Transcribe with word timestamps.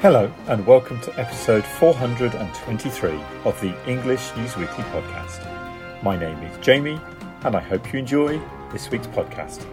Hello, 0.00 0.32
and 0.46 0.64
welcome 0.64 1.00
to 1.00 1.18
episode 1.18 1.64
423 1.64 3.20
of 3.44 3.60
the 3.60 3.74
English 3.90 4.30
News 4.36 4.56
Weekly 4.56 4.84
podcast. 4.84 5.42
My 6.04 6.16
name 6.16 6.40
is 6.44 6.56
Jamie, 6.58 7.00
and 7.42 7.56
I 7.56 7.58
hope 7.58 7.92
you 7.92 7.98
enjoy 7.98 8.40
this 8.70 8.88
week's 8.92 9.08
podcast. 9.08 9.66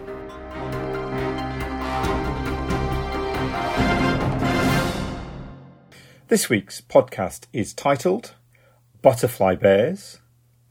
This 6.26 6.50
week's 6.50 6.80
podcast 6.80 7.46
is 7.52 7.72
titled 7.72 8.34
Butterfly 9.02 9.54
Bears, 9.54 10.18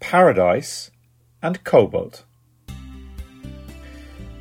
Paradise, 0.01 0.91
and 1.41 1.63
Cobalt. 1.63 2.25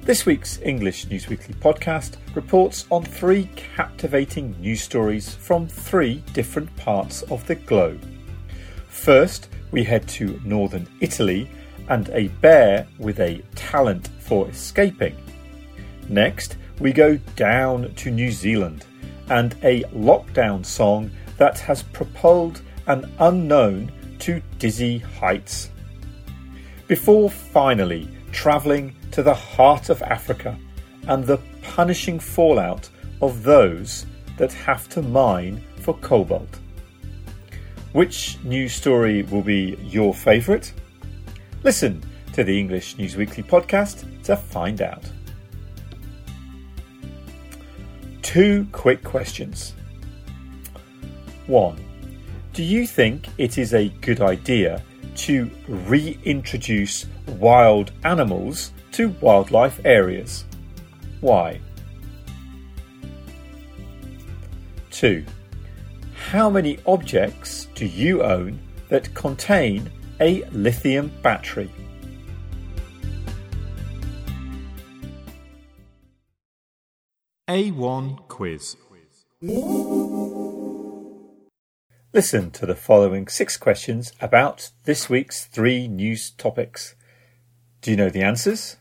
This 0.05 0.27
week's 0.27 0.61
English 0.61 1.09
News 1.09 1.31
Weekly 1.31 1.55
podcast 1.55 2.17
reports 2.35 2.85
on 2.91 3.03
three 3.03 3.49
captivating 3.57 4.55
news 4.61 4.83
stories 4.83 5.35
from 5.35 5.67
three 5.67 6.23
different 6.35 6.77
parts 6.77 7.23
of 7.23 7.47
the 7.47 7.55
globe. 7.55 8.07
First, 8.89 9.49
we 9.71 9.83
head 9.83 10.07
to 10.09 10.39
northern 10.45 10.87
Italy 11.01 11.49
and 11.89 12.11
a 12.11 12.29
bear 12.43 12.87
with 12.99 13.19
a 13.19 13.43
talent 13.55 14.11
for 14.19 14.47
escaping. 14.47 15.17
Next, 16.11 16.59
we 16.81 16.93
go 16.93 17.17
down 17.35 17.95
to 17.95 18.11
New 18.11 18.31
Zealand 18.31 18.85
and 19.31 19.57
a 19.63 19.85
lockdown 19.85 20.67
song 20.67 21.11
that 21.39 21.59
has 21.61 21.83
propelled 21.83 22.61
an 22.89 23.11
unknown 23.21 23.91
to 24.19 24.43
dizzy 24.59 24.99
heights. 24.99 25.71
Before 26.89 27.31
finally 27.31 28.07
travelling 28.35 28.95
to 29.13 29.23
the 29.23 29.33
heart 29.33 29.89
of 29.89 30.03
Africa 30.03 30.59
and 31.07 31.25
the 31.25 31.39
punishing 31.63 32.19
fallout 32.19 32.91
of 33.23 33.43
those 33.43 34.05
that 34.37 34.53
have 34.53 34.89
to 34.91 35.01
mine 35.01 35.63
for 35.81 35.97
cobalt. 35.99 36.59
Which 37.93 38.39
news 38.43 38.73
story 38.73 39.23
will 39.23 39.43
be 39.43 39.79
your 39.81 40.13
favourite? 40.13 40.73
Listen 41.63 42.03
to 42.33 42.43
the 42.43 42.59
English 42.59 42.99
News 42.99 43.17
Weekly 43.17 43.45
podcast 43.45 44.25
to 44.25 44.37
find 44.37 44.83
out. 44.83 45.05
Two 48.23 48.67
quick 48.73 49.05
questions. 49.05 49.75
1. 51.47 51.77
Do 52.53 52.65
you 52.65 52.87
think 52.87 53.29
it 53.39 53.59
is 53.59 53.75
a 53.75 53.91
good 54.01 54.21
idea 54.21 54.83
to 55.17 55.51
reintroduce 55.69 57.07
wild 57.39 57.93
animals 58.05 58.73
to 58.93 59.09
wildlife 59.21 59.81
areas. 59.85 60.45
Why? 61.21 61.61
2. 64.91 65.25
How 66.31 66.49
many 66.49 66.79
objects 66.87 67.67
do 67.75 67.87
you 67.87 68.23
own 68.23 68.59
that 68.89 69.13
contain 69.15 69.91
a 70.21 70.45
lithium 70.51 71.13
battery? 71.23 71.71
A1 77.49 78.27
Quiz 78.29 78.77
Listen 82.15 82.53
to 82.53 82.65
the 82.65 82.77
following 82.77 83.27
six 83.27 83.57
questions 83.57 84.13
about 84.21 84.71
this 84.85 85.11
week's 85.11 85.47
three 85.47 85.89
news 85.89 86.31
topics. 86.31 86.95
Do 87.81 87.91
you 87.91 87.97
know 87.97 88.09
the 88.09 88.23
answers? 88.23 88.77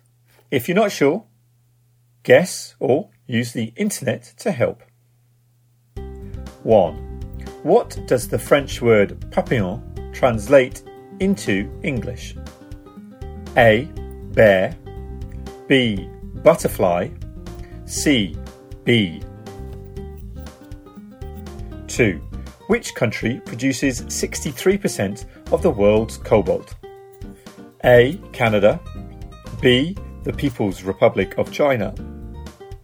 If 0.52 0.70
you're 0.70 0.76
not 0.76 0.92
sure, 0.92 1.26
guess 2.22 2.76
or 2.80 3.10
use 3.26 3.52
the 3.52 3.74
internet 3.76 4.36
to 4.38 4.52
help. 4.52 4.84
1. 6.62 6.96
What 7.64 7.98
does 8.06 8.28
the 8.28 8.38
French 8.38 8.84
word 8.84 9.32
papillon 9.32 10.12
translate 10.14 10.84
into 11.20 11.76
English? 11.82 12.36
A. 13.58 13.86
Bear. 14.36 14.78
B. 15.68 16.08
Butterfly. 16.44 17.10
C. 17.86 18.38
Bee. 18.84 19.24
2. 21.88 22.22
Which 22.74 22.96
country 22.96 23.40
produces 23.46 24.02
63% 24.02 25.26
of 25.54 25.62
the 25.62 25.70
world's 25.70 26.18
cobalt? 26.18 26.74
A. 27.86 28.20
Canada. 28.32 28.80
B 29.62 29.96
the 30.24 30.34
People's 30.34 30.82
Republic 30.82 31.38
of 31.38 31.52
China. 31.52 31.94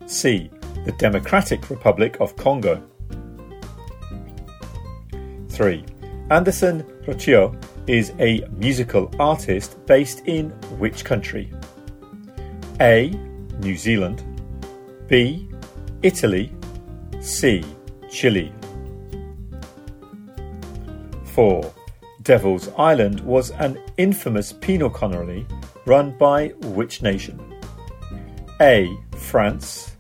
C. 0.06 0.52
The 0.86 0.92
Democratic 1.00 1.72
Republic 1.72 2.18
of 2.20 2.36
Congo. 2.36 2.84
3. 5.50 5.84
Anderson 6.30 6.84
Rocchio 7.08 7.60
is 7.88 8.14
a 8.20 8.48
musical 8.58 9.12
artist 9.20 9.84
based 9.88 10.22
in 10.28 10.52
which 10.78 11.04
country? 11.04 11.52
A. 12.80 13.10
New 13.62 13.76
Zealand. 13.76 14.24
B. 15.08 15.50
Italy. 16.04 16.54
C. 17.22 17.66
Chile. 18.12 18.54
4. 21.40 21.74
Devil's 22.24 22.68
Island 22.78 23.22
was 23.22 23.52
an 23.52 23.82
infamous 23.96 24.52
penal 24.52 24.90
colony 24.90 25.46
run 25.86 26.12
by 26.18 26.50
which 26.76 27.02
nation? 27.02 27.40
A. 28.60 28.94
France. 29.16 29.96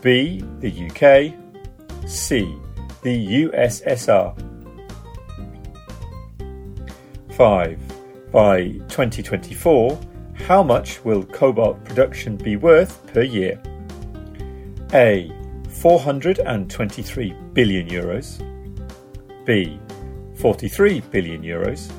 B. 0.00 0.42
The 0.58 0.72
UK. 0.88 1.32
C. 2.10 2.52
The 3.02 3.44
USSR. 3.44 4.34
5. 7.30 8.32
By 8.32 8.62
2024, 8.88 9.96
how 10.48 10.64
much 10.64 11.04
will 11.04 11.22
cobalt 11.22 11.84
production 11.84 12.36
be 12.36 12.56
worth 12.56 13.06
per 13.12 13.22
year? 13.22 13.62
A. 14.94 15.30
423 15.68 17.34
billion 17.52 17.88
euros. 17.88 18.42
B. 19.44 19.78
43 20.38 21.00
billion 21.10 21.42
euros. 21.42 21.90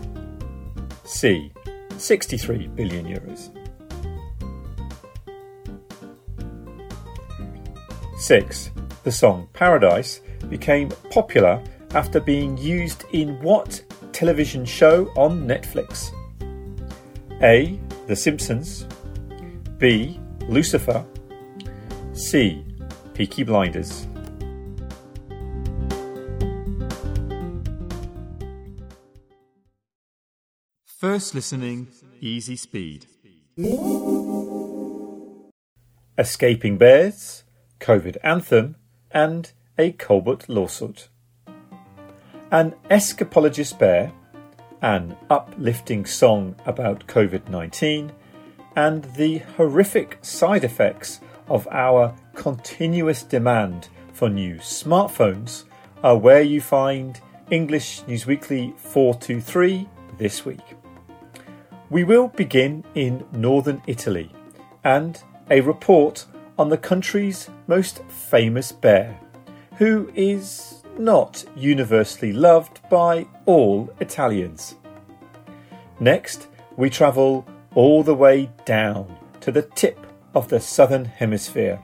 C. 1.03 1.51
63 1.97 2.67
billion 2.67 3.05
euros. 3.05 3.49
6. 8.19 8.71
The 9.03 9.11
song 9.11 9.47
Paradise 9.53 10.21
became 10.49 10.89
popular 11.09 11.61
after 11.95 12.19
being 12.19 12.57
used 12.57 13.05
in 13.13 13.41
what 13.41 13.81
television 14.11 14.65
show 14.65 15.05
on 15.15 15.47
Netflix? 15.47 16.11
A. 17.41 17.79
The 18.07 18.15
Simpsons. 18.15 18.87
B. 19.77 20.19
Lucifer. 20.49 21.05
C. 22.13 22.65
Peaky 23.13 23.43
Blinders. 23.43 24.07
First 30.97 31.35
listening, 31.35 31.89
easy 32.21 32.55
speed. 32.55 33.05
Escaping 36.17 36.79
Bears, 36.79 37.43
COVID 37.79 38.17
Anthem, 38.23 38.77
and 39.11 39.51
a 39.77 39.91
Cobalt 39.91 40.49
lawsuit. 40.49 41.09
An 42.49 42.73
escapologist 42.89 43.77
bear, 43.77 44.11
an 44.81 45.15
uplifting 45.29 46.03
song 46.07 46.55
about 46.65 47.05
COVID 47.05 47.47
19, 47.47 48.11
and 48.75 49.03
the 49.13 49.37
horrific 49.55 50.17
side 50.23 50.63
effects 50.63 51.19
of 51.47 51.67
our 51.69 52.15
continuous 52.33 53.21
demand 53.21 53.89
for 54.13 54.31
new 54.31 54.55
smartphones 54.55 55.65
are 56.03 56.17
where 56.17 56.41
you 56.41 56.59
find 56.59 57.21
English 57.51 58.01
News 58.07 58.25
Weekly 58.25 58.73
423 58.77 59.87
this 60.17 60.43
week. 60.43 60.76
We 61.89 62.03
will 62.03 62.27
begin 62.27 62.83
in 62.95 63.25
northern 63.31 63.81
Italy 63.87 64.29
and 64.83 65.21
a 65.49 65.61
report 65.61 66.25
on 66.57 66.67
the 66.67 66.77
country's 66.77 67.49
most 67.67 68.03
famous 68.05 68.73
bear, 68.73 69.17
who 69.77 70.11
is 70.13 70.83
not 70.97 71.45
universally 71.55 72.33
loved 72.33 72.81
by 72.89 73.25
all 73.45 73.89
Italians. 74.01 74.75
Next, 75.99 76.47
we 76.75 76.89
travel 76.89 77.47
all 77.73 78.03
the 78.03 78.15
way 78.15 78.49
down 78.65 79.15
to 79.39 79.51
the 79.51 79.61
tip 79.61 80.05
of 80.35 80.49
the 80.49 80.59
southern 80.59 81.05
hemisphere 81.05 81.79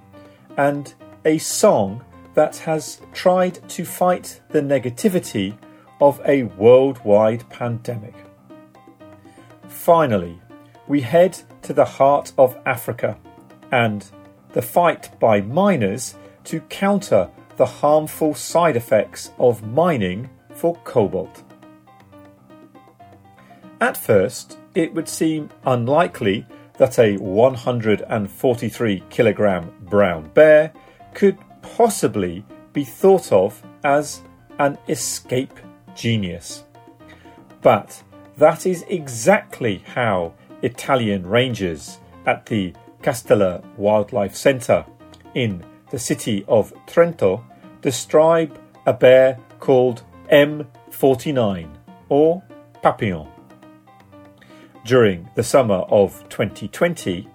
and 0.57 0.93
a 1.23 1.37
song 1.37 2.03
that 2.33 2.57
has 2.57 2.99
tried 3.13 3.69
to 3.69 3.85
fight 3.85 4.41
the 4.49 4.61
negativity 4.61 5.57
of 6.01 6.19
a 6.25 6.43
worldwide 6.43 7.49
pandemic. 7.49 8.15
Finally, 9.73 10.39
we 10.87 11.01
head 11.01 11.37
to 11.63 11.73
the 11.73 11.83
heart 11.83 12.31
of 12.37 12.55
Africa 12.65 13.17
and 13.71 14.05
the 14.53 14.61
fight 14.61 15.09
by 15.19 15.41
miners 15.41 16.15
to 16.45 16.61
counter 16.61 17.29
the 17.57 17.65
harmful 17.65 18.33
side 18.33 18.77
effects 18.77 19.31
of 19.39 19.65
mining 19.67 20.29
for 20.53 20.75
cobalt. 20.85 21.43
At 23.81 23.97
first, 23.97 24.57
it 24.75 24.93
would 24.93 25.09
seem 25.09 25.49
unlikely 25.65 26.45
that 26.77 26.97
a 26.99 27.17
143 27.17 29.03
kilogram 29.09 29.73
brown 29.81 30.29
bear 30.33 30.71
could 31.13 31.37
possibly 31.61 32.45
be 32.71 32.85
thought 32.85 33.31
of 33.31 33.61
as 33.83 34.21
an 34.59 34.77
escape 34.87 35.59
genius. 35.95 36.63
But 37.61 38.03
that 38.37 38.65
is 38.65 38.83
exactly 38.87 39.83
how 39.93 40.33
Italian 40.61 41.27
rangers 41.27 41.99
at 42.25 42.45
the 42.45 42.73
Casteller 43.01 43.61
Wildlife 43.77 44.35
Centre 44.35 44.85
in 45.35 45.63
the 45.91 45.99
city 45.99 46.45
of 46.47 46.73
Trento 46.87 47.43
describe 47.81 48.59
a 48.85 48.93
bear 48.93 49.37
called 49.59 50.03
M49 50.31 51.69
or 52.09 52.41
Papillon. 52.81 53.27
During 54.85 55.29
the 55.35 55.43
summer 55.43 55.85
of 55.89 56.27
2020, 56.29 57.27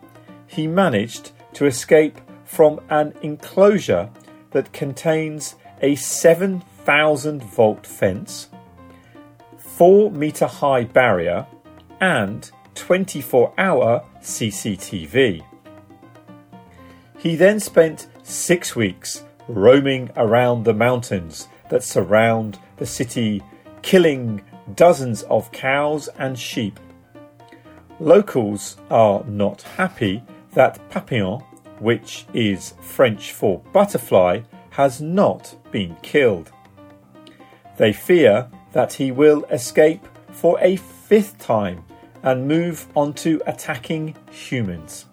he 0.46 0.66
managed 0.66 1.32
to 1.54 1.66
escape 1.66 2.20
from 2.44 2.80
an 2.90 3.14
enclosure 3.22 4.10
that 4.50 4.72
contains 4.72 5.54
a 5.80 5.94
7,000 5.94 7.42
volt 7.42 7.86
fence, 7.86 8.48
4 9.78 10.10
metre 10.10 10.48
high 10.48 10.82
barrier, 10.82 11.46
and 12.00 12.50
24 12.74 13.54
hour 13.58 14.04
CCTV. 14.20 15.44
He 17.16 17.36
then 17.36 17.60
spent 17.60 18.08
six 18.24 18.74
weeks 18.74 19.24
roaming 19.46 20.10
around 20.16 20.64
the 20.64 20.74
mountains 20.74 21.46
that 21.70 21.84
surround 21.84 22.58
the 22.78 22.86
city, 22.86 23.40
killing 23.82 24.42
dozens 24.74 25.22
of 25.22 25.52
cows 25.52 26.08
and 26.18 26.36
sheep. 26.36 26.80
Locals 28.00 28.78
are 28.90 29.22
not 29.26 29.62
happy 29.62 30.24
that 30.54 30.90
Papillon, 30.90 31.38
which 31.78 32.26
is 32.34 32.74
French 32.80 33.30
for 33.30 33.60
butterfly, 33.72 34.40
has 34.70 35.00
not 35.00 35.54
been 35.70 35.94
killed. 36.02 36.50
They 37.76 37.92
fear 37.92 38.50
that 38.78 38.92
he 38.92 39.10
will 39.10 39.42
escape 39.46 40.06
for 40.30 40.56
a 40.60 40.76
fifth 40.76 41.36
time 41.38 41.84
and 42.22 42.46
move 42.46 42.86
on 42.94 43.12
to 43.12 43.42
attacking 43.44 44.14
humans. 44.30 45.06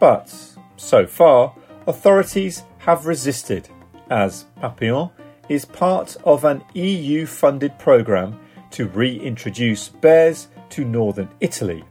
But 0.00 0.34
so 0.76 1.06
far, 1.06 1.54
authorities 1.86 2.64
have 2.78 3.06
resisted, 3.06 3.68
as 4.10 4.46
Papillon 4.60 5.10
is 5.48 5.64
part 5.64 6.16
of 6.24 6.44
an 6.44 6.64
EU 6.74 7.24
funded 7.24 7.78
programme 7.78 8.40
to 8.72 8.88
reintroduce 8.88 9.88
bears 9.88 10.48
to 10.70 10.84
northern 10.84 11.28
Italy 11.38 11.84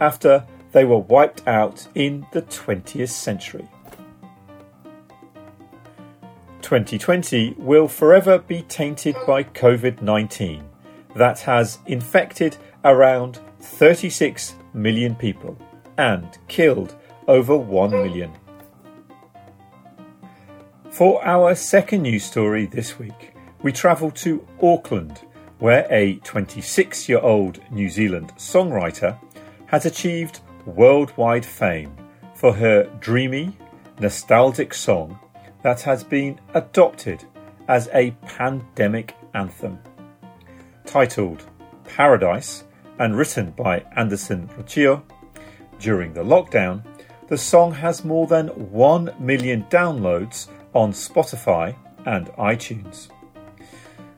after 0.00 0.46
they 0.72 0.86
were 0.86 0.96
wiped 0.96 1.46
out 1.46 1.86
in 1.94 2.26
the 2.32 2.40
20th 2.40 3.10
century. 3.10 3.68
2020 6.68 7.54
will 7.56 7.88
forever 7.88 8.38
be 8.40 8.60
tainted 8.60 9.16
by 9.26 9.42
COVID 9.42 10.02
19 10.02 10.62
that 11.16 11.40
has 11.40 11.78
infected 11.86 12.58
around 12.84 13.40
36 13.58 14.54
million 14.74 15.14
people 15.14 15.56
and 15.96 16.36
killed 16.46 16.94
over 17.26 17.56
1 17.56 17.90
million. 17.90 18.30
For 20.90 21.24
our 21.24 21.54
second 21.54 22.02
news 22.02 22.24
story 22.24 22.66
this 22.66 22.98
week, 22.98 23.32
we 23.62 23.72
travel 23.72 24.10
to 24.10 24.46
Auckland, 24.62 25.22
where 25.60 25.86
a 25.88 26.16
26 26.16 27.08
year 27.08 27.20
old 27.20 27.60
New 27.72 27.88
Zealand 27.88 28.34
songwriter 28.36 29.18
has 29.68 29.86
achieved 29.86 30.40
worldwide 30.66 31.46
fame 31.46 31.96
for 32.34 32.52
her 32.52 32.84
dreamy, 33.00 33.56
nostalgic 34.00 34.74
song 34.74 35.18
that 35.68 35.82
has 35.82 36.02
been 36.02 36.40
adopted 36.54 37.22
as 37.68 37.90
a 37.92 38.10
pandemic 38.26 39.14
anthem. 39.34 39.78
Titled 40.86 41.42
Paradise 41.84 42.64
and 42.98 43.14
written 43.14 43.50
by 43.50 43.84
Anderson 43.94 44.48
Rocchio, 44.56 45.02
during 45.78 46.14
the 46.14 46.22
lockdown, 46.22 46.82
the 47.26 47.36
song 47.36 47.70
has 47.72 48.02
more 48.02 48.26
than 48.26 48.48
1 48.48 49.14
million 49.20 49.62
downloads 49.64 50.48
on 50.72 50.92
Spotify 50.92 51.76
and 52.06 52.28
iTunes. 52.38 53.08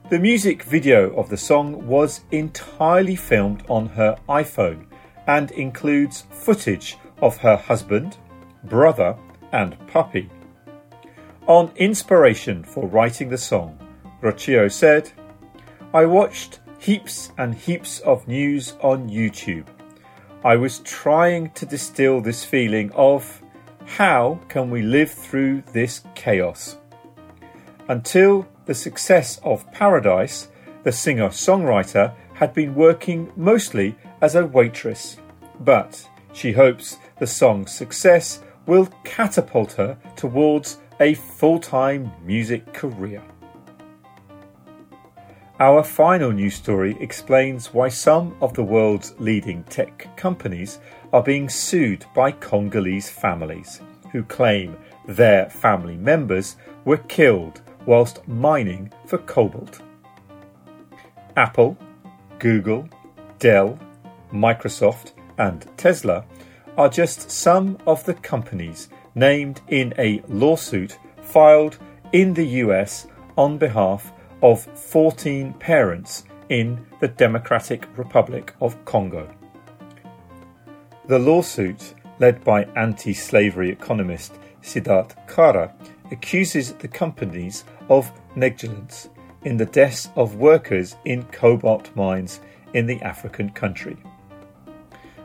The 0.08 0.20
music 0.20 0.62
video 0.62 1.12
of 1.17 1.31
the 1.31 1.37
song 1.37 1.85
was 1.85 2.20
entirely 2.31 3.17
filmed 3.17 3.64
on 3.69 3.87
her 3.88 4.17
iPhone 4.29 4.87
and 5.26 5.50
includes 5.50 6.26
footage 6.31 6.96
of 7.20 7.38
her 7.38 7.56
husband, 7.56 8.19
brother, 8.62 9.17
and 9.50 9.76
puppy. 9.88 10.31
On 11.50 11.73
inspiration 11.75 12.62
for 12.62 12.87
writing 12.87 13.29
the 13.29 13.37
song, 13.37 13.76
Rocchio 14.23 14.70
said, 14.70 15.11
I 15.93 16.05
watched 16.05 16.61
heaps 16.79 17.32
and 17.38 17.52
heaps 17.52 17.99
of 17.99 18.29
news 18.29 18.76
on 18.82 19.11
YouTube. 19.11 19.67
I 20.44 20.55
was 20.55 20.79
trying 20.79 21.50
to 21.55 21.67
distill 21.67 22.20
this 22.20 22.44
feeling 22.44 22.93
of 22.93 23.43
how 23.85 24.38
can 24.49 24.70
we 24.70 24.82
live 24.82 25.11
through 25.11 25.64
this 25.73 26.05
chaos? 26.14 26.76
Until 27.88 28.46
the 28.67 28.75
success 28.75 29.41
of 29.43 29.69
Paradise, 29.73 30.50
the 30.85 30.93
singer 30.93 31.31
songwriter 31.31 32.14
had 32.35 32.55
been 32.55 32.76
working 32.76 33.32
mostly 33.35 33.96
as 34.20 34.37
a 34.37 34.46
waitress, 34.46 35.17
but 35.58 36.08
she 36.32 36.53
hopes 36.53 36.99
the 37.19 37.26
song's 37.26 37.73
success 37.73 38.38
will 38.67 38.87
catapult 39.03 39.73
her 39.73 39.99
towards 40.14 40.79
a 41.00 41.14
full 41.14 41.58
time 41.58 42.12
music 42.23 42.75
career. 42.75 43.23
Our 45.58 45.82
final 45.82 46.31
news 46.31 46.55
story 46.55 46.97
explains 47.00 47.73
why 47.73 47.88
some 47.88 48.37
of 48.43 48.52
the 48.55 48.62
world's 48.62 49.14
leading 49.19 49.64
tech 49.64 50.14
companies 50.17 50.79
are 51.12 51.23
being 51.23 51.49
sued 51.49 52.05
by 52.14 52.32
Congolese 52.32 53.11
families 53.11 53.81
who 54.12 54.23
claim 54.25 54.76
their 55.06 55.49
family 55.49 55.97
members 55.97 56.56
were 56.85 56.99
killed 56.99 57.63
whilst 57.86 58.27
mining 58.29 58.93
for 59.06 59.19
cobalt. 59.19 59.81
Apple, 61.36 61.79
Google, 62.39 62.89
Dell, 63.39 63.79
Microsoft, 64.32 65.13
and 65.39 65.67
Tesla 65.79 66.24
are 66.77 66.89
just 66.89 67.31
some 67.31 67.79
of 67.86 68.05
the 68.05 68.15
companies 68.15 68.89
named 69.14 69.60
in 69.69 69.94
a 69.98 70.22
lawsuit 70.29 70.98
filed 71.22 71.79
in 72.12 72.34
the 72.34 72.46
US 72.64 73.06
on 73.36 73.58
behalf 73.58 74.12
of 74.43 74.62
14 74.62 75.52
parents 75.55 76.24
in 76.48 76.84
the 77.00 77.08
Democratic 77.08 77.86
Republic 77.96 78.55
of 78.60 78.84
Congo. 78.84 79.29
The 81.06 81.19
lawsuit, 81.19 81.94
led 82.19 82.44
by 82.44 82.64
anti 82.76 83.14
slavery 83.14 83.70
economist 83.70 84.34
Siddharth 84.62 85.14
Kara, 85.29 85.74
accuses 86.10 86.72
the 86.74 86.88
companies 86.88 87.64
of 87.88 88.10
negligence 88.36 89.08
in 89.43 89.56
the 89.56 89.67
deaths 89.67 90.10
of 90.17 90.36
workers 90.36 90.96
in 91.05 91.22
cobalt 91.24 91.94
mines 91.96 92.40
in 92.74 92.86
the 92.86 93.00
African 93.02 93.50
country. 93.50 93.96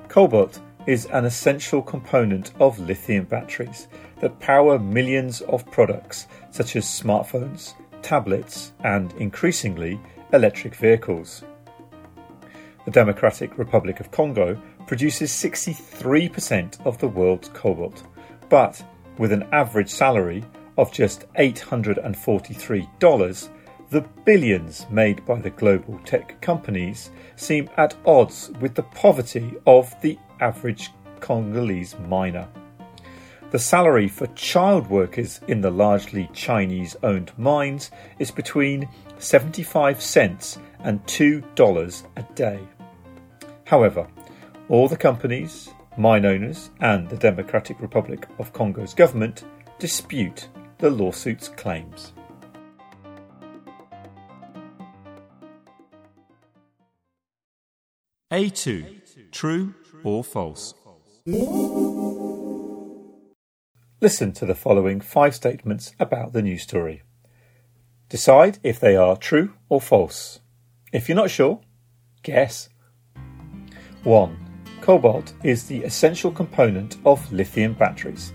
Cobalt 0.08 0.62
is 0.88 1.06
an 1.08 1.26
essential 1.26 1.82
component 1.82 2.54
of 2.60 2.80
lithium 2.80 3.26
batteries 3.26 3.88
that 4.22 4.40
power 4.40 4.80
millions 4.80 5.42
of 5.42 5.70
products 5.72 6.28
such 6.52 6.76
as 6.76 6.86
smartphones, 6.86 7.74
tablets, 8.02 8.72
and 8.84 9.12
increasingly 9.14 10.00
electric 10.32 10.76
vehicles. 10.76 11.44
The 12.86 12.92
Democratic 12.92 13.58
Republic 13.58 14.00
of 14.00 14.12
Congo 14.12 14.62
produces 14.86 15.32
63% 15.32 16.86
of 16.86 17.00
the 17.00 17.08
world's 17.08 17.50
cobalt, 17.50 18.04
but 18.50 18.84
with 19.18 19.32
an 19.32 19.48
average 19.52 19.90
salary 19.90 20.44
of 20.78 20.92
just 20.92 21.26
$843, 21.34 23.50
the 23.96 24.02
billions 24.26 24.86
made 24.90 25.26
by 25.26 25.40
the 25.40 25.50
global 25.50 25.98
tech 26.00 26.42
companies 26.42 27.12
seem 27.38 27.70
at 27.78 27.96
odds 28.06 28.52
with 28.60 28.76
the 28.76 28.84
poverty 28.84 29.54
of 29.66 29.96
the 30.02 30.20
average 30.42 30.90
Congolese 31.22 31.96
miner. 32.10 32.46
The 33.52 33.58
salary 33.58 34.10
for 34.10 34.28
child 34.36 34.90
workers 34.90 35.40
in 35.48 35.62
the 35.62 35.72
largely 35.72 36.30
Chinese 36.34 36.98
owned 37.04 37.32
mines 37.38 37.90
is 38.20 38.32
between 38.32 38.90
75 39.18 40.02
cents 40.02 40.60
and 40.80 41.02
$2 41.06 42.06
a 42.18 42.24
day. 42.34 42.60
However, 43.64 44.10
all 44.68 44.90
the 44.90 44.98
companies, 44.98 45.70
mine 45.98 46.26
owners, 46.26 46.70
and 46.82 47.08
the 47.08 47.16
Democratic 47.16 47.80
Republic 47.80 48.28
of 48.40 48.52
Congo's 48.52 48.94
government 48.94 49.46
dispute 49.80 50.50
the 50.80 50.90
lawsuit's 50.90 51.48
claims. 51.48 52.12
A2. 58.36 59.32
True 59.32 59.74
or 60.04 60.22
false? 60.22 60.74
Listen 64.02 64.34
to 64.34 64.46
the 64.46 64.54
following 64.54 65.00
five 65.00 65.34
statements 65.34 65.94
about 66.02 66.34
the 66.34 66.42
news 66.42 66.64
story. 66.64 67.04
Decide 68.10 68.60
if 68.62 68.78
they 68.78 68.98
are 68.98 69.16
true 69.16 69.54
or 69.70 69.80
false. 69.80 70.42
If 70.92 71.08
you're 71.08 71.16
not 71.16 71.30
sure, 71.30 71.62
guess. 72.24 72.68
1. 74.04 74.38
Cobalt 74.82 75.32
is 75.46 75.68
the 75.68 75.84
essential 75.84 76.30
component 76.30 76.98
of 77.06 77.32
lithium 77.32 77.72
batteries. 77.72 78.34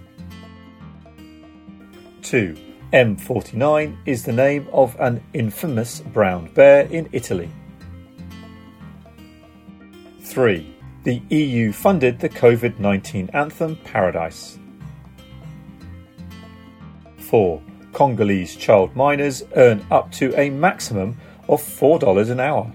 2. 2.23 2.57
M49 2.95 3.99
is 4.07 4.25
the 4.25 4.33
name 4.33 4.67
of 4.73 4.99
an 4.99 5.23
infamous 5.35 6.01
brown 6.01 6.51
bear 6.55 6.87
in 6.87 7.07
Italy. 7.13 7.51
3. 10.31 10.77
The 11.03 11.21
EU 11.31 11.73
funded 11.73 12.21
the 12.21 12.29
COVID 12.29 12.79
19 12.79 13.31
anthem 13.33 13.75
Paradise. 13.83 14.61
4. 17.19 17.61
Congolese 17.93 18.55
child 18.55 18.95
miners 18.95 19.43
earn 19.57 19.85
up 19.91 20.13
to 20.13 20.33
a 20.39 20.49
maximum 20.51 21.19
of 21.49 21.61
$4 21.61 22.31
an 22.31 22.39
hour. 22.39 22.73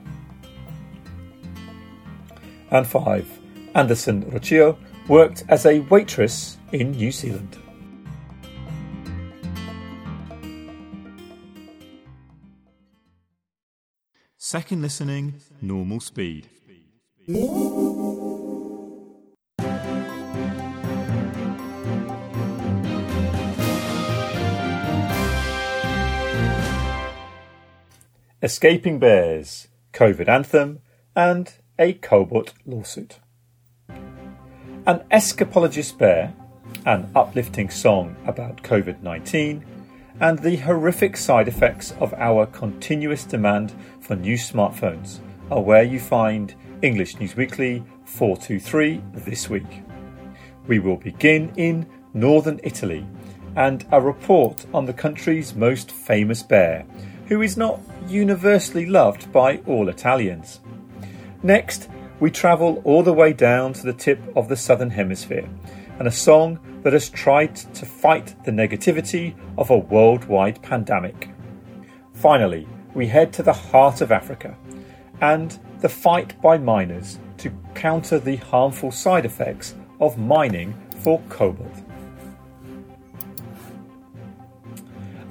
And 2.72 2.86
5. 2.86 3.40
Anderson 3.74 4.24
Rocchio 4.32 4.78
worked 5.08 5.46
as 5.48 5.66
a 5.66 5.80
waitress 5.80 6.58
in 6.74 6.92
New 6.92 7.14
Zealand. 7.14 7.58
Second 14.36 14.82
listening, 14.82 15.36
normal 15.62 16.02
speed. 16.02 16.50
Escaping 17.27 17.39
Bears, 29.00 29.70
COVID 29.91 30.29
Anthem, 30.29 30.82
and 31.15 31.51
a 31.79 31.94
Cobalt 31.94 32.53
lawsuit. 32.63 33.17
An 33.89 35.01
escapologist 35.12 35.98
bear, 35.98 36.32
an 36.86 37.10
uplifting 37.15 37.72
song 37.72 38.15
about 38.27 38.62
COVID 38.62 39.01
19, 39.01 39.65
and 40.20 40.38
the 40.38 40.58
horrific 40.58 41.17
side 41.17 41.48
effects 41.48 41.91
of 42.00 42.13
our 42.13 42.46
continuous 42.46 43.24
demand 43.24 43.74
for 44.00 44.15
new 44.15 44.36
smartphones 44.36 45.22
are 45.50 45.62
where 45.62 45.82
you 45.82 46.00
find 46.00 46.53
English 46.86 47.20
News 47.20 47.36
Weekly 47.36 47.84
423 48.04 49.01
this 49.15 49.50
week. 49.50 49.82
We 50.68 50.77
will 50.77 50.98
begin 50.98 51.51
in 51.58 51.88
northern 52.13 52.60
Italy 52.62 53.08
and 53.56 53.84
a 53.92 54.00
report 54.00 54.68
on 54.72 54.86
the 54.86 54.94
country's 54.94 55.56
most 55.56 55.89
famous 55.89 56.44
bear, 56.44 56.86
who 57.25 57.42
is 57.42 57.58
not 57.58 57.80
universally 58.08 58.86
loved 58.86 59.32
by 59.32 59.58
all 59.65 59.89
Italians. 59.89 60.60
Next, 61.42 61.89
we 62.20 62.30
travel 62.30 62.84
all 62.84 63.01
the 63.01 63.13
way 63.13 63.34
down 63.34 63.74
to 63.74 63.84
the 63.84 63.94
tip 63.94 64.20
of 64.36 64.48
the 64.48 64.56
southern 64.56 64.92
hemisphere 64.92 65.50
and 65.98 66.08
a 66.08 66.12
song 66.12 66.60
that 66.84 66.94
has 66.94 67.10
tried 67.10 67.56
to 67.56 67.86
fight 67.88 68.36
the 68.44 68.51
negativity 68.51 69.34
of 69.58 69.72
a 69.72 69.77
worldwide 69.77 70.62
pandemic. 70.62 71.30
Finally, 72.13 72.68
we 72.94 73.08
head 73.08 73.34
to 73.34 73.42
the 73.42 73.54
heart 73.54 74.01
of 74.01 74.12
Africa 74.12 74.56
and 75.20 75.60
the 75.79 75.89
fight 75.89 76.39
by 76.41 76.58
miners 76.58 77.20
to 77.38 77.51
counter 77.74 78.20
the 78.20 78.38
harmful 78.38 78.91
side 78.91 79.25
effects 79.25 79.75
of 80.00 80.17
mining 80.17 80.74
for 81.00 81.22
cobalt. 81.29 81.86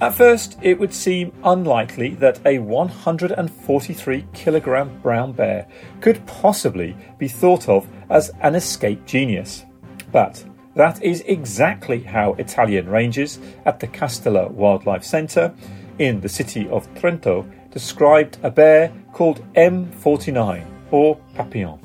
At 0.00 0.14
first, 0.14 0.58
it 0.60 0.78
would 0.78 0.92
seem 0.92 1.32
unlikely 1.44 2.10
that 2.16 2.40
a 2.44 2.58
143 2.58 4.26
kilogram 4.34 5.00
brown 5.00 5.32
bear 5.32 5.66
could 6.00 6.26
possibly 6.26 6.96
be 7.16 7.28
thought 7.28 7.68
of 7.68 7.88
as 8.10 8.30
an 8.42 8.54
escape 8.54 9.06
genius. 9.06 9.64
But 10.12 10.44
that 10.74 11.02
is 11.02 11.22
exactly 11.22 12.00
how 12.00 12.34
Italian 12.34 12.88
rangers 12.88 13.38
at 13.64 13.80
the 13.80 13.86
Casteller 13.86 14.50
Wildlife 14.50 15.04
Centre 15.04 15.54
in 15.98 16.20
the 16.20 16.28
city 16.28 16.68
of 16.68 16.92
Trento 16.94 17.50
described 17.74 18.38
a 18.44 18.50
bear 18.50 18.90
called 19.12 19.44
M49 19.54 20.64
or 20.92 21.16
Papillon. 21.34 21.80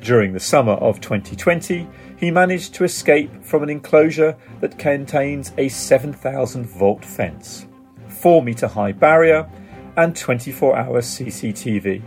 During 0.00 0.32
the 0.32 0.40
summer 0.40 0.72
of 0.72 1.00
2020, 1.00 1.86
he 2.16 2.30
managed 2.30 2.74
to 2.74 2.84
escape 2.84 3.44
from 3.44 3.62
an 3.62 3.68
enclosure 3.68 4.36
that 4.60 4.78
contains 4.78 5.52
a 5.58 5.68
7,000 5.68 6.64
volt 6.64 7.04
fence, 7.04 7.66
4 8.08 8.42
metre 8.42 8.66
high 8.66 8.92
barrier, 8.92 9.48
and 9.96 10.16
24 10.16 10.76
hour 10.76 11.00
CCTV. 11.02 12.02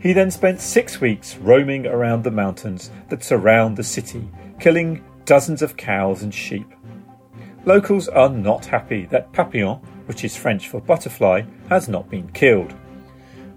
He 0.00 0.12
then 0.12 0.30
spent 0.30 0.60
six 0.60 1.00
weeks 1.00 1.36
roaming 1.38 1.86
around 1.86 2.22
the 2.22 2.30
mountains 2.30 2.90
that 3.08 3.24
surround 3.24 3.76
the 3.76 3.82
city, 3.82 4.28
killing 4.60 5.02
dozens 5.24 5.60
of 5.60 5.76
cows 5.76 6.22
and 6.22 6.32
sheep. 6.32 6.70
Locals 7.64 8.08
are 8.08 8.28
not 8.28 8.66
happy 8.66 9.06
that 9.06 9.32
Papillon, 9.32 9.80
which 10.06 10.24
is 10.24 10.36
French 10.36 10.68
for 10.68 10.80
butterfly, 10.80 11.42
has 11.68 11.88
not 11.88 12.10
been 12.10 12.28
killed. 12.28 12.74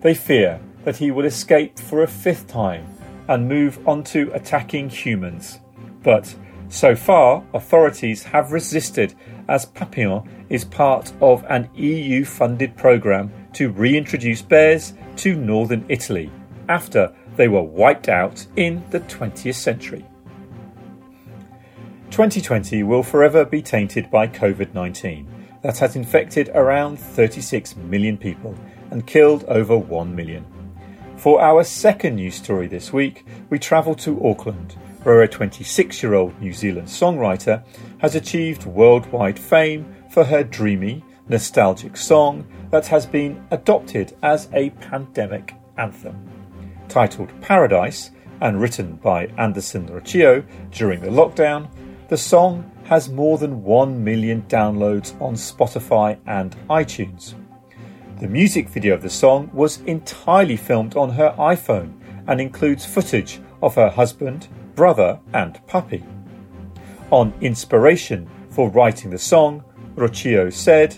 They 0.01 0.13
fear 0.13 0.59
that 0.83 0.97
he 0.97 1.11
will 1.11 1.25
escape 1.25 1.79
for 1.79 2.03
a 2.03 2.07
fifth 2.07 2.47
time 2.47 2.87
and 3.27 3.47
move 3.47 3.85
on 3.87 4.03
to 4.05 4.31
attacking 4.33 4.89
humans. 4.89 5.59
But 6.03 6.33
so 6.69 6.95
far, 6.95 7.43
authorities 7.53 8.23
have 8.23 8.51
resisted 8.51 9.13
as 9.47 9.65
Papillon 9.65 10.45
is 10.49 10.63
part 10.63 11.11
of 11.21 11.45
an 11.49 11.69
EU 11.75 12.25
funded 12.25 12.75
programme 12.75 13.31
to 13.53 13.71
reintroduce 13.71 14.41
bears 14.41 14.93
to 15.17 15.35
northern 15.35 15.85
Italy 15.89 16.31
after 16.69 17.13
they 17.35 17.47
were 17.47 17.63
wiped 17.63 18.09
out 18.09 18.45
in 18.55 18.83
the 18.89 18.99
20th 19.01 19.55
century. 19.55 20.05
2020 22.11 22.83
will 22.83 23.03
forever 23.03 23.45
be 23.45 23.61
tainted 23.61 24.09
by 24.09 24.27
COVID 24.27 24.73
19 24.73 25.27
that 25.61 25.77
has 25.79 25.95
infected 25.95 26.49
around 26.53 26.97
36 26.97 27.75
million 27.75 28.17
people 28.17 28.55
and 28.91 29.05
killed 29.05 29.43
over 29.45 29.77
1 29.77 30.15
million. 30.15 30.45
For 31.17 31.41
our 31.41 31.63
second 31.63 32.15
news 32.15 32.35
story 32.35 32.67
this 32.67 32.93
week, 32.93 33.25
we 33.49 33.57
travel 33.57 33.95
to 33.95 34.23
Auckland, 34.25 34.73
where 35.03 35.23
a 35.23 35.27
26 35.27 36.03
year 36.03 36.13
old 36.13 36.39
New 36.39 36.53
Zealand 36.53 36.87
songwriter 36.87 37.63
has 37.99 38.15
achieved 38.15 38.65
worldwide 38.65 39.39
fame 39.39 39.93
for 40.11 40.23
her 40.23 40.43
dreamy, 40.43 41.03
nostalgic 41.27 41.97
song 41.97 42.45
that 42.69 42.87
has 42.87 43.05
been 43.05 43.45
adopted 43.51 44.15
as 44.23 44.47
a 44.53 44.69
pandemic 44.69 45.55
anthem. 45.77 46.15
Titled 46.87 47.29
Paradise 47.41 48.11
and 48.41 48.61
written 48.61 48.95
by 48.97 49.25
Anderson 49.37 49.87
Rocchio 49.87 50.45
during 50.71 51.01
the 51.01 51.07
lockdown, 51.07 51.69
the 52.09 52.17
song 52.17 52.69
has 52.87 53.09
more 53.09 53.37
than 53.37 53.63
1 53.63 54.01
million 54.01 54.41
downloads 54.43 55.19
on 55.21 55.33
Spotify 55.33 56.17
and 56.25 56.55
iTunes. 56.69 57.33
The 58.19 58.27
music 58.27 58.69
video 58.69 58.93
of 58.93 59.01
the 59.01 59.09
song 59.09 59.49
was 59.53 59.81
entirely 59.81 60.55
filmed 60.55 60.95
on 60.95 61.09
her 61.09 61.35
iPhone 61.37 61.93
and 62.27 62.39
includes 62.39 62.85
footage 62.85 63.41
of 63.61 63.75
her 63.75 63.89
husband, 63.89 64.47
brother, 64.73 65.19
and 65.33 65.59
puppy. 65.67 66.03
On 67.11 67.33
inspiration 67.41 68.29
for 68.49 68.69
writing 68.69 69.11
the 69.11 69.19
song, 69.19 69.65
Rocchio 69.95 70.51
said, 70.51 70.97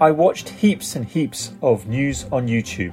I 0.00 0.10
watched 0.10 0.50
heaps 0.50 0.96
and 0.96 1.06
heaps 1.06 1.52
of 1.62 1.86
news 1.86 2.26
on 2.30 2.46
YouTube. 2.46 2.92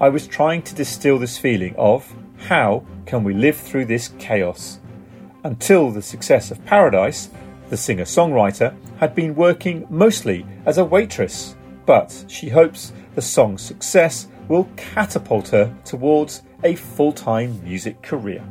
I 0.00 0.08
was 0.08 0.26
trying 0.26 0.62
to 0.62 0.74
distill 0.74 1.18
this 1.18 1.36
feeling 1.36 1.74
of 1.76 2.14
how 2.38 2.82
can 3.04 3.24
we 3.24 3.34
live 3.34 3.56
through 3.56 3.84
this 3.84 4.08
chaos. 4.18 4.80
Until 5.44 5.90
the 5.90 6.02
success 6.02 6.50
of 6.50 6.64
Paradise, 6.64 7.30
the 7.68 7.76
singer 7.76 8.04
songwriter 8.04 8.74
had 8.98 9.14
been 9.14 9.34
working 9.34 9.86
mostly 9.88 10.44
as 10.66 10.78
a 10.78 10.84
waitress 10.84 11.54
but 11.90 12.24
she 12.28 12.48
hopes 12.48 12.92
the 13.16 13.20
song's 13.20 13.60
success 13.60 14.28
will 14.46 14.68
catapult 14.76 15.48
her 15.48 15.74
towards 15.84 16.42
a 16.62 16.76
full 16.76 17.12
time 17.12 17.60
music 17.64 18.00
career. 18.00 18.44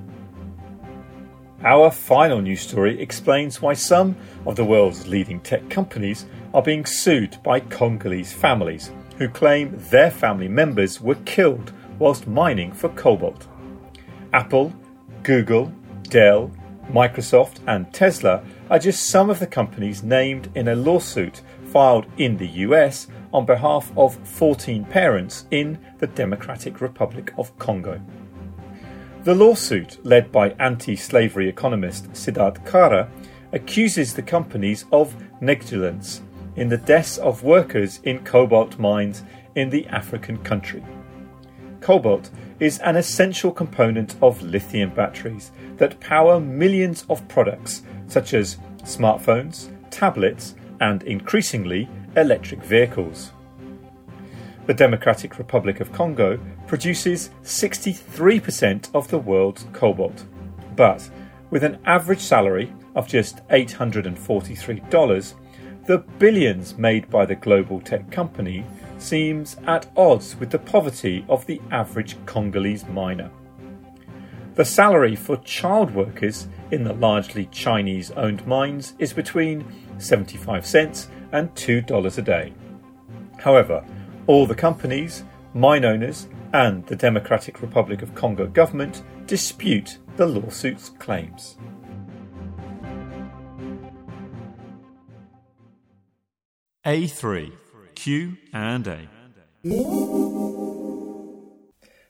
Our 1.63 1.89
final 1.89 2.41
news 2.41 2.59
story 2.59 3.01
explains 3.01 3.61
why 3.61 3.75
some 3.75 4.17
of 4.45 4.57
the 4.57 4.65
world's 4.65 5.07
leading 5.07 5.39
tech 5.39 5.69
companies 5.69 6.25
are 6.53 6.61
being 6.61 6.85
sued 6.85 7.37
by 7.41 7.61
Congolese 7.61 8.33
families 8.33 8.91
who 9.17 9.29
claim 9.29 9.73
their 9.89 10.11
family 10.11 10.49
members 10.49 10.99
were 10.99 11.15
killed 11.23 11.71
whilst 11.97 12.27
mining 12.27 12.73
for 12.73 12.89
cobalt. 12.89 13.47
Apple, 14.33 14.73
Google, 15.23 15.71
Dell, 16.03 16.51
Microsoft, 16.89 17.59
and 17.67 17.91
Tesla 17.93 18.43
are 18.69 18.79
just 18.79 19.09
some 19.09 19.29
of 19.29 19.39
the 19.39 19.47
companies 19.47 20.03
named 20.03 20.49
in 20.55 20.67
a 20.67 20.75
lawsuit 20.75 21.41
filed 21.65 22.05
in 22.17 22.37
the 22.37 22.47
US 22.47 23.07
on 23.33 23.45
behalf 23.45 23.91
of 23.95 24.15
14 24.27 24.85
parents 24.85 25.45
in 25.51 25.79
the 25.99 26.07
Democratic 26.07 26.81
Republic 26.81 27.33
of 27.37 27.57
Congo. 27.59 28.01
The 29.23 29.35
lawsuit, 29.35 30.03
led 30.03 30.31
by 30.31 30.51
anti 30.59 30.95
slavery 30.95 31.47
economist 31.47 32.11
Siddharth 32.13 32.65
Kara, 32.65 33.09
accuses 33.51 34.13
the 34.13 34.21
companies 34.21 34.85
of 34.91 35.15
negligence 35.41 36.21
in 36.55 36.69
the 36.69 36.77
deaths 36.77 37.17
of 37.17 37.43
workers 37.43 37.99
in 38.03 38.23
cobalt 38.23 38.79
mines 38.79 39.23
in 39.55 39.69
the 39.69 39.85
African 39.87 40.37
country. 40.37 40.83
Cobalt 41.81 42.29
is 42.59 42.79
an 42.79 42.95
essential 42.95 43.51
component 43.51 44.15
of 44.21 44.41
lithium 44.41 44.89
batteries 44.89 45.51
that 45.77 45.99
power 45.99 46.39
millions 46.39 47.05
of 47.09 47.27
products 47.27 47.83
such 48.07 48.33
as 48.33 48.57
smartphones, 48.83 49.69
tablets, 49.89 50.55
and 50.81 51.03
increasingly 51.03 51.87
electric 52.15 52.63
vehicles. 52.63 53.31
The 54.65 54.73
Democratic 54.73 55.37
Republic 55.37 55.79
of 55.79 55.91
Congo 55.91 56.39
produces 56.67 57.31
63% 57.43 58.89
of 58.93 59.07
the 59.07 59.17
world's 59.17 59.65
cobalt, 59.73 60.25
but 60.75 61.09
with 61.49 61.63
an 61.63 61.79
average 61.85 62.19
salary 62.19 62.71
of 62.95 63.07
just 63.07 63.45
$843, 63.47 65.33
the 65.85 65.97
billions 66.19 66.77
made 66.77 67.09
by 67.09 67.25
the 67.25 67.35
global 67.35 67.79
tech 67.79 68.11
company 68.11 68.63
seems 69.01 69.57
at 69.65 69.89
odds 69.97 70.35
with 70.35 70.49
the 70.49 70.59
poverty 70.59 71.25
of 71.27 71.45
the 71.45 71.61
average 71.71 72.15
Congolese 72.25 72.87
miner. 72.87 73.31
The 74.55 74.65
salary 74.65 75.15
for 75.15 75.37
child 75.37 75.95
workers 75.95 76.47
in 76.71 76.83
the 76.83 76.93
largely 76.93 77.45
Chinese 77.45 78.11
owned 78.11 78.45
mines 78.45 78.93
is 78.99 79.13
between 79.13 79.65
75 79.97 80.65
cents 80.65 81.07
and 81.31 81.53
$2 81.55 82.17
a 82.17 82.21
day. 82.21 82.53
However, 83.37 83.85
all 84.27 84.45
the 84.45 84.55
companies, 84.55 85.23
mine 85.53 85.85
owners, 85.85 86.27
and 86.53 86.85
the 86.87 86.95
Democratic 86.95 87.61
Republic 87.61 88.01
of 88.01 88.15
Congo 88.15 88.47
government 88.47 89.03
dispute 89.27 89.97
the 90.17 90.25
lawsuit's 90.25 90.89
claims. 90.89 91.57
A3 96.85 97.51
Q 97.99 98.37
and 98.53 98.87
A. 98.87 99.09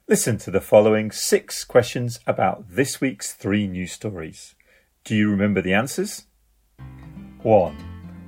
Listen 0.08 0.38
to 0.38 0.52
the 0.52 0.62
following 0.62 1.10
six 1.10 1.64
questions 1.64 2.20
about 2.28 2.70
this 2.70 3.02
week's 3.02 3.34
three 3.34 3.66
news 3.66 3.94
stories. 3.94 4.54
Do 5.04 5.16
you 5.16 5.32
remember 5.32 5.64
the 5.64 5.74
answers? 5.74 6.28
1. 7.42 7.76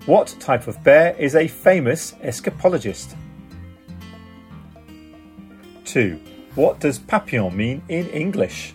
What 0.08 0.36
type 0.40 0.66
of 0.66 0.84
bear 0.84 1.16
is 1.18 1.36
a 1.36 1.48
famous 1.48 2.14
escapologist? 2.24 3.16
2. 5.86 6.20
What 6.56 6.80
does 6.80 6.98
papillon 6.98 7.56
mean 7.56 7.84
in 7.90 8.10
English? 8.10 8.74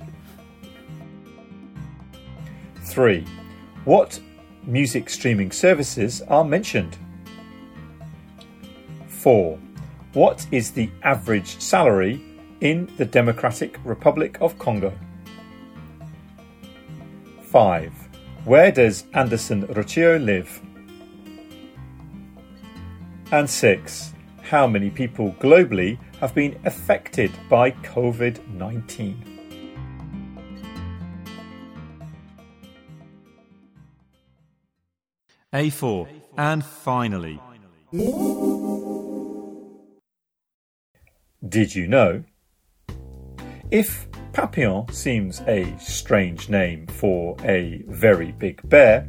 3. 2.84 3.26
What 3.84 4.20
music 4.62 5.10
streaming 5.10 5.50
services 5.50 6.22
are 6.28 6.44
mentioned? 6.44 6.96
4. 9.26 9.58
What 10.12 10.46
is 10.52 10.70
the 10.70 10.88
average 11.02 11.58
salary 11.58 12.22
in 12.60 12.88
the 12.96 13.04
Democratic 13.04 13.76
Republic 13.84 14.38
of 14.40 14.56
Congo? 14.56 14.92
5. 17.42 17.92
Where 18.44 18.70
does 18.70 19.02
Anderson 19.14 19.66
Rocchio 19.66 20.24
live? 20.24 20.60
And 23.32 23.50
6. 23.50 24.14
How 24.42 24.68
many 24.68 24.90
people 24.90 25.34
globally 25.40 25.98
have 26.20 26.32
been 26.32 26.56
affected 26.64 27.32
by 27.48 27.72
COVID 27.72 28.46
19? 28.46 29.24
A4. 35.52 36.08
And 36.38 36.64
finally. 36.64 37.40
Did 41.46 41.74
you 41.74 41.86
know? 41.86 42.24
If 43.70 44.08
Papillon 44.32 44.92
seems 44.92 45.42
a 45.46 45.76
strange 45.78 46.48
name 46.48 46.86
for 46.86 47.36
a 47.44 47.82
very 47.88 48.32
big 48.32 48.66
bear, 48.68 49.08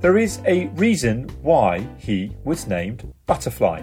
there 0.00 0.16
is 0.16 0.40
a 0.46 0.66
reason 0.68 1.28
why 1.42 1.86
he 1.98 2.36
was 2.44 2.66
named 2.66 3.12
Butterfly. 3.26 3.82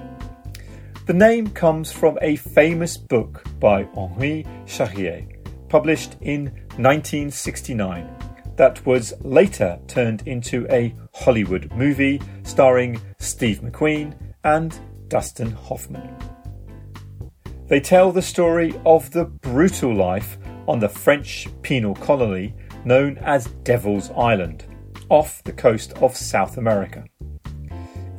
The 1.05 1.13
name 1.13 1.49
comes 1.49 1.91
from 1.91 2.17
a 2.21 2.35
famous 2.37 2.97
book 2.97 3.43
by 3.59 3.83
Henri 3.95 4.45
Charrière, 4.65 5.27
published 5.69 6.15
in 6.21 6.45
1969, 6.77 8.09
that 8.55 8.85
was 8.85 9.13
later 9.21 9.79
turned 9.87 10.27
into 10.27 10.65
a 10.69 10.95
Hollywood 11.13 11.71
movie 11.73 12.21
starring 12.43 13.01
Steve 13.19 13.61
McQueen 13.61 14.15
and 14.43 14.77
Dustin 15.09 15.51
Hoffman. 15.51 16.32
They 17.73 17.79
tell 17.79 18.11
the 18.11 18.21
story 18.21 18.71
of 18.85 19.09
the 19.09 19.25
brutal 19.25 19.95
life 19.95 20.37
on 20.67 20.77
the 20.77 20.87
French 20.87 21.47
penal 21.63 21.95
colony 21.95 22.53
known 22.85 23.17
as 23.17 23.47
Devil's 23.63 24.11
Island, 24.11 24.65
off 25.09 25.43
the 25.43 25.53
coast 25.53 25.93
of 25.93 26.15
South 26.15 26.57
America. 26.57 27.03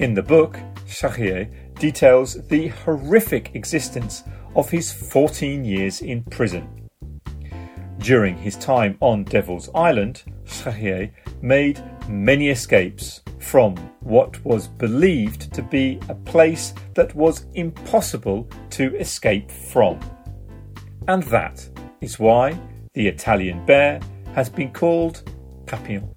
In 0.01 0.13
the 0.13 0.25
book, 0.25 0.59
Charrière 0.89 1.49
details 1.79 2.35
the 2.49 2.67
horrific 2.67 3.55
existence 3.55 4.25
of 4.57 4.71
his 4.71 4.93
14 4.93 5.65
years 5.65 6.01
in 6.01 6.25
prison. 6.25 6.89
During 7.99 8.37
his 8.37 8.57
time 8.57 8.97
on 8.99 9.23
Devil's 9.23 9.71
Island, 9.73 10.25
Charrière 10.47 11.13
made 11.43 11.81
many 12.09 12.49
escapes 12.49 13.23
from 13.39 13.77
what 14.01 14.43
was 14.45 14.69
believed 14.69 15.53
to 15.53 15.63
be 15.63 16.01
a 16.09 16.15
place 16.15 16.75
that 16.95 17.15
was 17.15 17.47
impossible 17.55 18.49
to 18.71 18.97
escape 18.97 19.51
from. 19.51 20.01
And 21.09 21.23
that 21.25 21.69
is 22.01 22.19
why 22.19 22.59
the 22.95 23.09
Italian 23.09 23.65
bear 23.67 24.01
has 24.35 24.49
been 24.49 24.73
called 24.73 25.23
Papillon. 25.67 26.15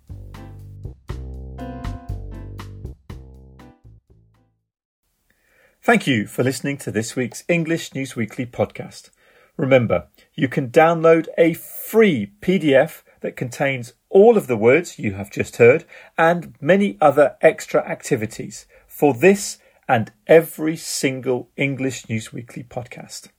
Thank 5.81 6.05
you 6.05 6.27
for 6.27 6.43
listening 6.43 6.77
to 6.79 6.91
this 6.91 7.15
week's 7.15 7.45
English 7.47 7.93
News 7.93 8.15
Weekly 8.15 8.45
podcast. 8.45 9.09
Remember, 9.55 10.07
you 10.35 10.49
can 10.49 10.69
download 10.69 11.27
a 11.37 11.53
free 11.53 12.33
PDF 12.41 13.03
that 13.21 13.37
contains 13.37 13.93
all 14.09 14.37
of 14.37 14.47
the 14.47 14.57
words 14.57 14.97
you 14.97 15.13
have 15.13 15.31
just 15.31 15.57
heard 15.57 15.85
and 16.17 16.55
many 16.61 16.97
other 17.01 17.35
extra 17.41 17.81
activities 17.87 18.65
for 18.87 19.13
this 19.13 19.57
and 19.87 20.11
every 20.25 20.75
single 20.75 21.49
English 21.55 22.09
News 22.09 22.33
Weekly 22.33 22.63
podcast. 22.63 23.29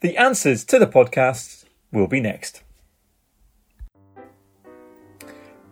The 0.00 0.16
answers 0.16 0.64
to 0.64 0.78
the 0.78 0.86
podcasts 0.86 1.64
will 1.92 2.06
be 2.06 2.20
next. 2.20 2.62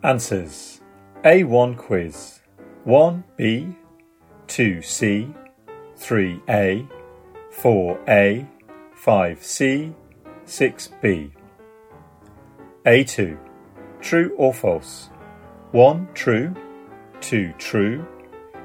Answers 0.03 0.81
A1 1.25 1.77
quiz 1.77 2.41
1B, 2.87 3.75
2C, 4.47 5.35
3A, 5.97 6.89
4A, 7.51 8.49
5C, 9.03 9.95
6B. 10.47 11.31
A2. 12.87 13.39
True 14.01 14.35
or 14.37 14.53
false? 14.53 15.09
1 15.73 16.09
true, 16.15 16.55
2 17.21 17.53
true, 17.59 18.07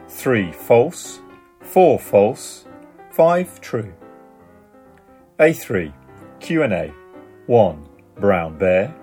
3 0.10 0.52
false, 0.52 1.22
4 1.62 1.98
false, 1.98 2.66
5 3.12 3.62
true. 3.62 3.94
A3. 5.40 5.94
Q&A. 6.42 6.92
1. 7.46 7.90
Brown 8.16 8.58
bear. 8.58 8.94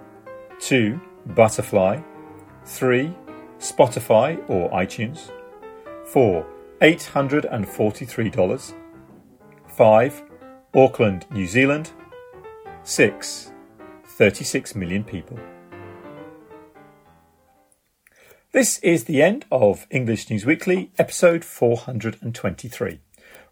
2. 0.61 1.01
Butterfly. 1.35 2.03
3. 2.67 3.17
Spotify 3.59 4.39
or 4.51 4.71
iTunes. 4.71 5.31
4. 6.13 6.47
$843. 6.83 8.75
5. 9.69 10.23
Auckland, 10.75 11.27
New 11.31 11.47
Zealand. 11.47 11.91
6. 12.83 13.53
36 14.17 14.75
million 14.75 15.05
people. 15.05 15.39
This 18.53 18.79
is 18.79 19.05
the 19.05 19.21
end 19.21 19.45
of 19.53 19.87
English 19.91 20.31
News 20.31 20.47
Weekly, 20.47 20.91
episode 20.97 21.45
423. 21.45 23.01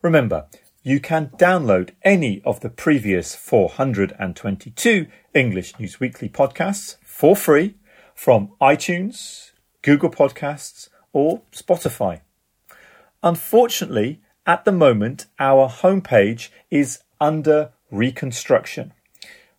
Remember, 0.01 0.47
you 0.83 1.01
can 1.01 1.29
download 1.37 1.91
any 2.03 2.41
of 2.47 2.61
the 2.61 2.71
previous 2.71 3.35
422 3.35 5.07
English 5.35 5.79
News 5.79 6.01
Weekly 6.01 6.31
podcasts 6.31 6.97
for 7.05 7.37
free 7.37 7.75
from 8.15 8.49
iTunes, 8.59 9.51
Google 9.83 10.09
Podcasts, 10.09 10.89
or 11.13 11.43
Spotify. 11.53 12.23
Unfortunately, 13.23 14.23
at 14.47 14.65
the 14.65 14.73
moment, 14.73 15.27
our 15.39 15.69
homepage 15.69 16.49
is 16.71 17.03
under 17.21 17.73
reconstruction. 17.91 18.95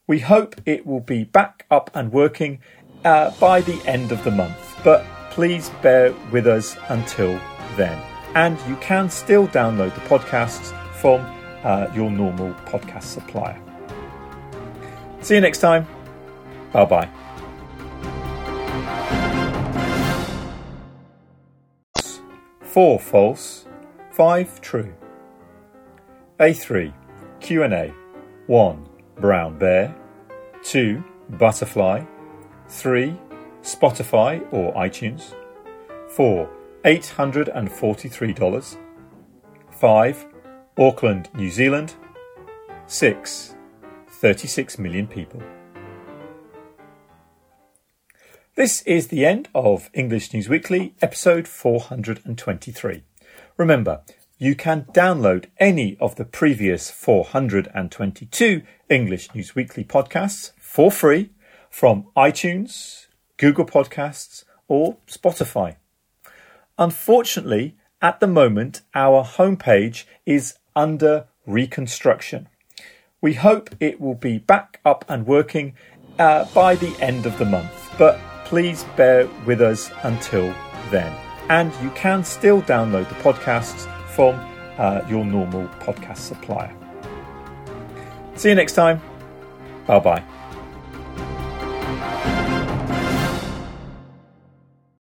We 0.07 0.19
hope 0.19 0.55
it 0.65 0.85
will 0.85 0.99
be 0.99 1.23
back 1.23 1.65
up 1.71 1.89
and 1.95 2.11
working 2.11 2.59
uh, 3.03 3.31
by 3.39 3.61
the 3.61 3.81
end 3.87 4.11
of 4.11 4.23
the 4.23 4.29
month, 4.29 4.79
but 4.83 5.03
please 5.31 5.69
bear 5.81 6.13
with 6.31 6.45
us 6.45 6.77
until 6.89 7.39
then. 7.75 7.99
And 8.35 8.59
you 8.69 8.75
can 8.77 9.09
still 9.09 9.47
download 9.47 9.95
the 9.95 10.01
podcasts 10.01 10.73
from 10.93 11.21
uh, 11.63 11.87
your 11.95 12.11
normal 12.11 12.53
podcast 12.65 13.03
supplier. 13.03 13.59
See 15.21 15.35
you 15.35 15.41
next 15.41 15.59
time. 15.59 15.87
Bye 16.71 16.85
bye. 16.85 17.09
Four 22.61 22.99
false, 22.99 23.65
five 24.11 24.61
true. 24.61 24.93
A3 26.39 26.93
Q&A 27.39 27.93
1 28.47 28.94
brown 29.15 29.58
bear. 29.58 29.95
2 30.63 31.04
butterfly. 31.32 32.04
3 32.67 33.17
Spotify 33.62 34.45
or 34.51 34.73
iTunes. 34.73 35.34
4 36.10 36.49
$843 36.84 38.78
5 39.71 40.25
Auckland, 40.78 41.30
New 41.36 41.49
Zealand. 41.49 41.95
6 42.88 43.56
36 44.08 44.80
million 44.80 45.08
people. 45.08 45.41
This 48.56 48.82
is 48.84 49.10
the 49.10 49.25
end 49.25 49.49
of 49.54 49.89
English 49.93 50.34
News 50.34 50.47
Weekly, 50.47 50.95
episode 51.01 51.45
423. 51.45 53.04
Remember, 53.58 54.01
you 54.38 54.56
can 54.56 54.84
download 54.91 55.45
any 55.60 55.95
of 56.02 56.15
the 56.15 56.26
previous 56.26 56.91
422 56.91 58.63
English 58.89 59.34
News 59.34 59.56
Weekly 59.56 59.86
podcasts 59.86 60.52
for 60.60 60.91
free 60.91 61.30
from 61.69 62.08
iTunes, 62.17 63.08
Google 63.38 63.65
Podcasts, 63.65 64.43
or 64.67 64.98
Spotify. 65.08 65.78
Unfortunately, 66.78 67.78
at 68.02 68.19
the 68.19 68.28
moment, 68.28 68.82
our 68.93 69.24
homepage 69.24 70.04
is 70.26 70.56
under 70.76 71.28
reconstruction. 71.45 72.50
We 73.21 73.36
hope 73.36 73.69
it 73.80 74.02
will 74.02 74.15
be 74.15 74.38
back 74.38 74.82
up 74.84 75.06
and 75.08 75.26
working 75.26 75.76
uh, 76.19 76.45
by 76.54 76.76
the 76.76 76.95
end 77.00 77.26
of 77.26 77.38
the 77.38 77.45
month, 77.45 77.71
but 77.98 78.19
please 78.43 78.84
bear 78.98 79.28
with 79.45 79.62
us 79.62 79.91
until 80.04 80.54
then. 80.91 81.15
And 81.50 81.74
you 81.82 81.89
can 81.91 82.24
still 82.24 82.62
download 82.63 83.08
the 83.08 83.15
podcasts 83.15 83.89
from 84.15 84.39
uh, 84.78 85.01
your 85.10 85.25
normal 85.25 85.67
podcast 85.80 86.17
supplier. 86.17 86.73
See 88.36 88.49
you 88.49 88.56
next 88.56 88.73
time. 88.73 89.01
Bye 89.88 89.99
bye. 89.99 90.23